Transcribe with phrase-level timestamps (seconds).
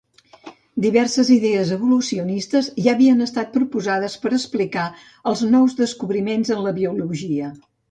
[0.85, 4.89] Diverses idees evolucionistes ja havien estat proposades per explicar
[5.33, 7.55] els nous descobriments en la biologia.